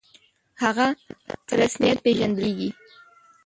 [0.61, 0.87] «هغه»
[1.45, 2.69] په رسمیت پېژندل کېږي.